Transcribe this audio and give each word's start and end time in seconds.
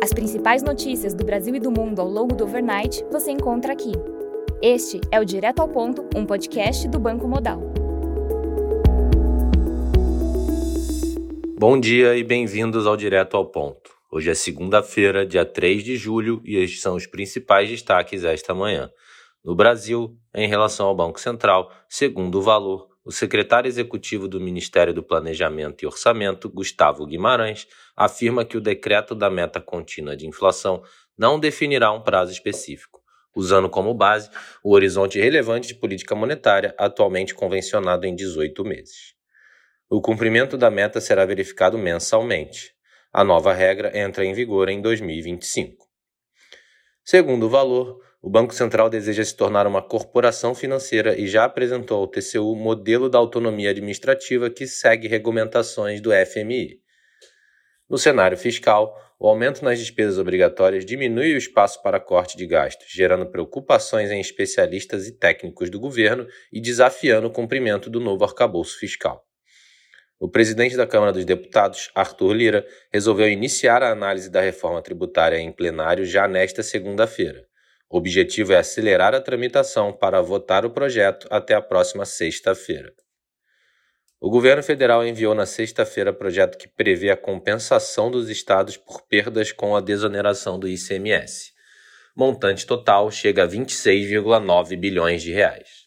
As 0.00 0.12
principais 0.12 0.62
notícias 0.62 1.12
do 1.12 1.24
Brasil 1.24 1.52
e 1.56 1.58
do 1.58 1.72
mundo 1.72 2.00
ao 2.00 2.08
longo 2.08 2.32
do 2.32 2.44
overnight 2.44 3.04
você 3.10 3.32
encontra 3.32 3.72
aqui. 3.72 3.90
Este 4.62 5.00
é 5.10 5.18
o 5.18 5.24
Direto 5.24 5.58
ao 5.58 5.68
Ponto, 5.68 6.08
um 6.14 6.24
podcast 6.24 6.86
do 6.86 7.00
Banco 7.00 7.26
Modal. 7.26 7.60
Bom 11.58 11.80
dia 11.80 12.16
e 12.16 12.22
bem-vindos 12.22 12.86
ao 12.86 12.96
Direto 12.96 13.36
ao 13.36 13.46
Ponto. 13.46 13.90
Hoje 14.12 14.30
é 14.30 14.34
segunda-feira, 14.34 15.26
dia 15.26 15.44
3 15.44 15.82
de 15.82 15.96
julho, 15.96 16.40
e 16.44 16.56
estes 16.56 16.80
são 16.80 16.94
os 16.94 17.04
principais 17.04 17.68
destaques 17.68 18.22
esta 18.22 18.54
manhã. 18.54 18.88
No 19.44 19.56
Brasil, 19.56 20.16
em 20.32 20.46
relação 20.46 20.86
ao 20.86 20.94
Banco 20.94 21.18
Central, 21.18 21.72
segundo 21.88 22.38
o 22.38 22.42
valor, 22.42 22.86
o 23.08 23.10
secretário 23.10 23.66
executivo 23.66 24.28
do 24.28 24.38
Ministério 24.38 24.92
do 24.92 25.02
Planejamento 25.02 25.82
e 25.82 25.86
Orçamento, 25.86 26.46
Gustavo 26.50 27.06
Guimarães, 27.06 27.66
afirma 27.96 28.44
que 28.44 28.54
o 28.54 28.60
decreto 28.60 29.14
da 29.14 29.30
meta 29.30 29.62
contínua 29.62 30.14
de 30.14 30.26
inflação 30.26 30.82
não 31.16 31.40
definirá 31.40 31.90
um 31.90 32.02
prazo 32.02 32.32
específico, 32.32 33.00
usando 33.34 33.66
como 33.70 33.94
base 33.94 34.28
o 34.62 34.74
horizonte 34.74 35.18
relevante 35.18 35.68
de 35.68 35.76
política 35.76 36.14
monetária, 36.14 36.74
atualmente 36.76 37.34
convencionado 37.34 38.04
em 38.04 38.14
18 38.14 38.62
meses. 38.62 39.14
O 39.88 40.02
cumprimento 40.02 40.58
da 40.58 40.70
meta 40.70 41.00
será 41.00 41.24
verificado 41.24 41.78
mensalmente. 41.78 42.74
A 43.10 43.24
nova 43.24 43.54
regra 43.54 43.90
entra 43.98 44.22
em 44.22 44.34
vigor 44.34 44.68
em 44.68 44.82
2025. 44.82 45.88
Segundo 47.02 47.46
o 47.46 47.48
valor, 47.48 48.02
o 48.20 48.28
Banco 48.28 48.52
Central 48.52 48.90
deseja 48.90 49.24
se 49.24 49.36
tornar 49.36 49.66
uma 49.66 49.80
corporação 49.80 50.54
financeira 50.54 51.16
e 51.16 51.28
já 51.28 51.44
apresentou 51.44 51.98
ao 51.98 52.08
TCU 52.08 52.56
modelo 52.56 53.08
da 53.08 53.16
autonomia 53.16 53.70
administrativa 53.70 54.50
que 54.50 54.66
segue 54.66 55.06
regulamentações 55.06 56.00
do 56.00 56.10
FMI. 56.10 56.80
No 57.88 57.96
cenário 57.96 58.36
fiscal, 58.36 58.94
o 59.20 59.28
aumento 59.28 59.64
nas 59.64 59.78
despesas 59.78 60.18
obrigatórias 60.18 60.84
diminui 60.84 61.32
o 61.32 61.38
espaço 61.38 61.80
para 61.82 61.98
corte 62.00 62.36
de 62.36 62.44
gastos, 62.44 62.88
gerando 62.90 63.30
preocupações 63.30 64.10
em 64.10 64.20
especialistas 64.20 65.06
e 65.06 65.12
técnicos 65.12 65.70
do 65.70 65.80
governo 65.80 66.26
e 66.52 66.60
desafiando 66.60 67.28
o 67.28 67.32
cumprimento 67.32 67.88
do 67.88 68.00
novo 68.00 68.24
arcabouço 68.24 68.78
fiscal. 68.78 69.24
O 70.20 70.28
presidente 70.28 70.76
da 70.76 70.86
Câmara 70.86 71.12
dos 71.12 71.24
Deputados, 71.24 71.90
Arthur 71.94 72.32
Lira, 72.32 72.66
resolveu 72.92 73.28
iniciar 73.28 73.82
a 73.82 73.92
análise 73.92 74.28
da 74.28 74.40
reforma 74.40 74.82
tributária 74.82 75.38
em 75.38 75.52
plenário 75.52 76.04
já 76.04 76.26
nesta 76.26 76.62
segunda-feira. 76.62 77.47
O 77.90 77.96
objetivo 77.96 78.52
é 78.52 78.58
acelerar 78.58 79.14
a 79.14 79.20
tramitação 79.20 79.92
para 79.92 80.20
votar 80.20 80.66
o 80.66 80.70
projeto 80.70 81.26
até 81.30 81.54
a 81.54 81.62
próxima 81.62 82.04
sexta-feira. 82.04 82.92
O 84.20 84.28
governo 84.28 84.62
federal 84.62 85.06
enviou 85.06 85.34
na 85.34 85.46
sexta-feira 85.46 86.12
projeto 86.12 86.58
que 86.58 86.68
prevê 86.68 87.10
a 87.10 87.16
compensação 87.16 88.10
dos 88.10 88.28
estados 88.28 88.76
por 88.76 89.02
perdas 89.02 89.52
com 89.52 89.74
a 89.74 89.80
desoneração 89.80 90.58
do 90.58 90.68
ICMS. 90.68 91.52
Montante 92.14 92.66
total 92.66 93.10
chega 93.10 93.44
a 93.44 93.48
26,9 93.48 94.76
bilhões 94.76 95.22
de 95.22 95.32
reais. 95.32 95.86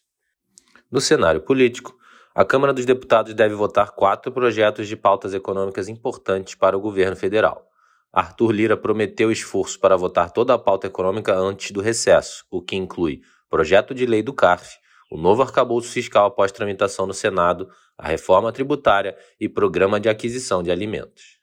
No 0.90 1.00
cenário 1.02 1.42
político, 1.42 1.96
a 2.34 2.44
Câmara 2.44 2.74
dos 2.74 2.86
Deputados 2.86 3.34
deve 3.34 3.54
votar 3.54 3.92
quatro 3.92 4.32
projetos 4.32 4.88
de 4.88 4.96
pautas 4.96 5.34
econômicas 5.34 5.88
importantes 5.88 6.56
para 6.56 6.78
o 6.78 6.82
governo 6.82 7.16
federal. 7.16 7.71
Arthur 8.14 8.52
Lira 8.52 8.76
prometeu 8.76 9.32
esforço 9.32 9.80
para 9.80 9.96
votar 9.96 10.32
toda 10.32 10.54
a 10.54 10.60
pauta 10.60 10.88
econômica 10.88 11.34
antes 11.34 11.72
do 11.72 11.80
recesso, 11.80 12.46
o 12.52 12.62
que 12.62 12.76
inclui 12.76 13.22
projeto 13.50 13.94
de 13.94 14.06
lei 14.06 14.22
do 14.22 14.34
CARF, 14.34 14.78
o 15.10 15.18
novo 15.18 15.42
arcabouço 15.42 15.90
fiscal 15.90 16.26
após 16.26 16.52
tramitação 16.52 17.06
no 17.06 17.14
Senado, 17.14 17.70
a 17.98 18.08
reforma 18.08 18.52
tributária 18.52 19.18
e 19.40 19.48
programa 19.48 20.00
de 20.00 20.10
aquisição 20.10 20.64
de 20.64 20.72
alimentos. 20.72 21.40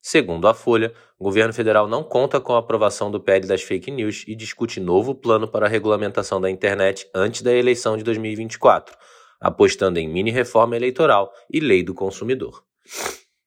Segundo 0.00 0.46
a 0.46 0.54
Folha, 0.54 0.92
o 1.18 1.24
governo 1.24 1.52
federal 1.52 1.88
não 1.88 2.04
conta 2.04 2.40
com 2.40 2.54
a 2.54 2.58
aprovação 2.58 3.10
do 3.10 3.18
PL 3.18 3.46
das 3.46 3.62
fake 3.62 3.90
news 3.90 4.24
e 4.28 4.36
discute 4.36 4.78
novo 4.78 5.14
plano 5.14 5.48
para 5.48 5.66
a 5.66 5.68
regulamentação 5.68 6.40
da 6.40 6.50
internet 6.50 7.08
antes 7.14 7.42
da 7.42 7.52
eleição 7.52 7.96
de 7.96 8.04
2024, 8.04 8.96
apostando 9.40 9.98
em 9.98 10.08
mini-reforma 10.08 10.76
eleitoral 10.76 11.32
e 11.50 11.58
lei 11.58 11.82
do 11.82 11.94
consumidor. 11.94 12.62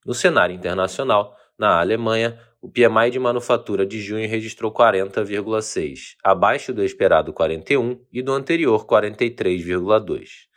No 0.06 0.13
cenário 0.13 0.56
internacional, 0.56 1.38
na 1.57 1.79
Alemanha, 1.79 2.40
o 2.62 2.69
PMI 2.69 3.09
de 3.12 3.19
manufatura 3.19 3.85
de 3.85 4.00
junho 4.00 4.28
registrou 4.29 4.72
40,6, 4.72 6.16
abaixo 6.23 6.73
do 6.73 6.84
esperado 6.84 7.34
41 7.34 8.00
e 8.12 8.22
do 8.22 8.31
anterior 8.31 8.85
43,2. 8.85 10.47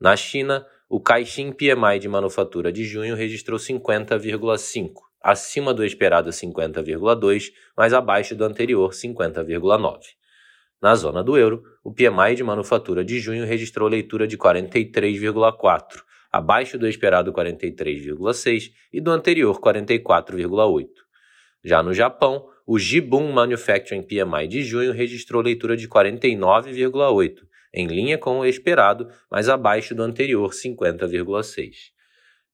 Na 0.00 0.16
China, 0.16 0.64
o 0.88 1.00
Caixin 1.00 1.52
PMI 1.52 1.98
de 1.98 2.08
manufatura 2.08 2.72
de 2.72 2.84
junho 2.84 3.16
registrou 3.16 3.58
50,5, 3.58 4.92
acima 5.20 5.74
do 5.74 5.84
esperado 5.84 6.30
50,2, 6.30 7.52
mas 7.76 7.92
abaixo 7.92 8.36
do 8.36 8.44
anterior 8.44 8.90
50,9. 8.90 9.98
Na 10.80 10.94
zona 10.94 11.24
do 11.24 11.36
euro, 11.36 11.64
o 11.82 11.92
PMI 11.92 12.36
de 12.36 12.44
manufatura 12.44 13.04
de 13.04 13.18
junho 13.18 13.44
registrou 13.44 13.88
leitura 13.88 14.28
de 14.28 14.38
43,4, 14.38 16.02
abaixo 16.38 16.78
do 16.78 16.86
esperado 16.86 17.32
43,6 17.32 18.70
e 18.92 19.00
do 19.00 19.10
anterior 19.10 19.60
44,8. 19.60 20.86
Já 21.64 21.82
no 21.82 21.92
Japão, 21.92 22.46
o 22.66 22.78
Jibun 22.78 23.32
Manufacturing 23.32 24.02
PMI 24.02 24.46
de 24.46 24.62
junho 24.62 24.92
registrou 24.92 25.42
leitura 25.42 25.76
de 25.76 25.88
49,8, 25.88 27.34
em 27.74 27.86
linha 27.86 28.16
com 28.16 28.38
o 28.38 28.46
esperado, 28.46 29.08
mas 29.30 29.48
abaixo 29.48 29.94
do 29.94 30.02
anterior 30.02 30.50
50,6. 30.50 31.72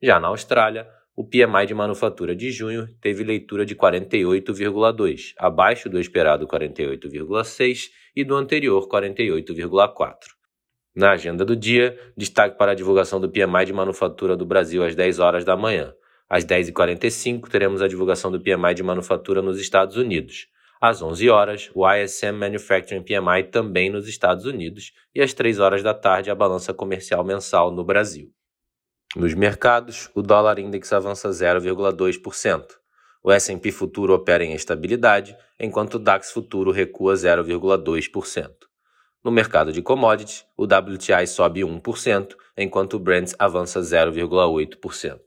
Já 0.02 0.18
na 0.18 0.28
Austrália, 0.28 0.86
o 1.14 1.24
PMI 1.24 1.66
de 1.66 1.74
manufatura 1.74 2.34
de 2.34 2.50
junho 2.50 2.88
teve 3.00 3.22
leitura 3.22 3.64
de 3.64 3.76
48,2, 3.76 5.32
abaixo 5.38 5.88
do 5.88 6.00
esperado 6.00 6.46
48,6 6.46 7.90
e 8.16 8.24
do 8.24 8.34
anterior 8.34 8.88
48,4. 8.88 10.33
Na 10.94 11.10
agenda 11.10 11.44
do 11.44 11.56
dia, 11.56 11.98
destaque 12.16 12.56
para 12.56 12.70
a 12.70 12.74
divulgação 12.74 13.20
do 13.20 13.28
PMI 13.28 13.66
de 13.66 13.72
manufatura 13.72 14.36
do 14.36 14.46
Brasil 14.46 14.84
às 14.84 14.94
10 14.94 15.18
horas 15.18 15.44
da 15.44 15.56
manhã. 15.56 15.92
Às 16.30 16.44
10h45, 16.44 17.48
teremos 17.48 17.82
a 17.82 17.88
divulgação 17.88 18.30
do 18.30 18.40
PMI 18.40 18.74
de 18.74 18.82
manufatura 18.84 19.42
nos 19.42 19.60
Estados 19.60 19.96
Unidos. 19.96 20.46
Às 20.80 21.02
11 21.02 21.28
horas, 21.30 21.70
o 21.74 21.84
ISM 21.90 22.38
Manufacturing 22.38 23.02
PMI 23.02 23.42
também 23.50 23.90
nos 23.90 24.06
Estados 24.06 24.44
Unidos. 24.44 24.92
E 25.12 25.20
às 25.20 25.32
3 25.32 25.58
horas 25.58 25.82
da 25.82 25.94
tarde, 25.94 26.30
a 26.30 26.34
balança 26.34 26.72
comercial 26.72 27.24
mensal 27.24 27.72
no 27.72 27.82
Brasil. 27.82 28.30
Nos 29.16 29.34
mercados, 29.34 30.10
o 30.14 30.22
dólar 30.22 30.60
index 30.60 30.92
avança 30.92 31.28
0,2%. 31.28 32.64
O 33.20 33.32
S&P 33.32 33.72
futuro 33.72 34.14
opera 34.14 34.44
em 34.44 34.54
estabilidade, 34.54 35.36
enquanto 35.58 35.94
o 35.94 35.98
DAX 35.98 36.30
futuro 36.30 36.70
recua 36.70 37.14
0,2%. 37.14 38.50
No 39.24 39.30
mercado 39.30 39.72
de 39.72 39.80
commodities, 39.80 40.44
o 40.54 40.64
WTI 40.64 41.26
sobe 41.26 41.62
1%, 41.62 42.36
enquanto 42.58 42.94
o 42.94 42.98
Brent 42.98 43.32
avança 43.38 43.80
0,8%. 43.80 45.18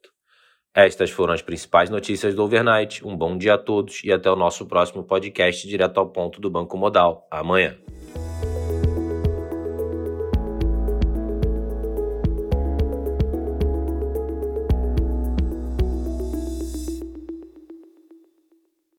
Estas 0.72 1.09
foram 1.09 1.34
as 1.34 1.41
principais 1.41 1.90
notícias 1.90 2.36
do 2.36 2.44
overnight. 2.44 3.03
Um 3.03 3.18
bom 3.18 3.36
dia 3.36 3.56
a 3.56 3.57
todos 3.57 4.03
e 4.03 4.13
até 4.13 4.30
o 4.30 4.36
nosso 4.36 4.68
próximo 4.68 5.03
podcast 5.03 5.68
direto 5.68 6.00
ao 6.00 6.12
ponto 6.12 6.40
do 6.40 6.52
Banco 6.52 6.78
Modal. 6.78 7.28
Amanhã. 7.31 7.75